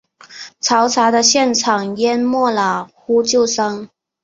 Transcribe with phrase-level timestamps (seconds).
[0.63, 3.87] 嘈杂的现场淹没了呼救声。